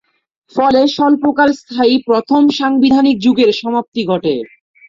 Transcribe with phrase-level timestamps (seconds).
[0.55, 4.33] ফলে স্বল্পকাল স্থায়ী প্রথম সাংবিধানিক যুগের সমাপ্তি ঘটে।